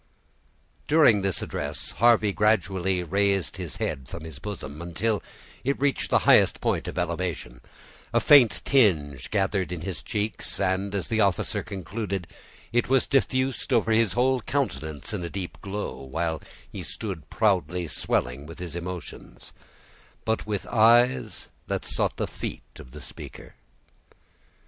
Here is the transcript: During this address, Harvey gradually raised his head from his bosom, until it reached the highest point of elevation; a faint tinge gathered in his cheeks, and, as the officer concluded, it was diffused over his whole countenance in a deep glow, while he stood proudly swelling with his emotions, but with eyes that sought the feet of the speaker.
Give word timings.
During 0.87 1.21
this 1.21 1.43
address, 1.43 1.91
Harvey 1.91 2.33
gradually 2.33 3.03
raised 3.03 3.57
his 3.57 3.75
head 3.75 4.07
from 4.09 4.23
his 4.23 4.39
bosom, 4.39 4.81
until 4.81 5.21
it 5.63 5.79
reached 5.79 6.09
the 6.09 6.17
highest 6.25 6.59
point 6.59 6.87
of 6.87 6.97
elevation; 6.97 7.61
a 8.11 8.19
faint 8.19 8.63
tinge 8.65 9.29
gathered 9.29 9.71
in 9.71 9.81
his 9.81 10.01
cheeks, 10.01 10.59
and, 10.59 10.95
as 10.95 11.07
the 11.07 11.21
officer 11.21 11.61
concluded, 11.61 12.25
it 12.73 12.89
was 12.89 13.05
diffused 13.05 13.71
over 13.71 13.91
his 13.91 14.13
whole 14.13 14.39
countenance 14.41 15.13
in 15.13 15.23
a 15.23 15.29
deep 15.29 15.61
glow, 15.61 16.01
while 16.01 16.41
he 16.71 16.81
stood 16.81 17.29
proudly 17.29 17.87
swelling 17.87 18.47
with 18.47 18.57
his 18.57 18.75
emotions, 18.75 19.53
but 20.25 20.47
with 20.47 20.65
eyes 20.65 21.49
that 21.67 21.85
sought 21.85 22.17
the 22.17 22.25
feet 22.25 22.63
of 22.79 22.89
the 22.89 23.01
speaker. 23.03 23.53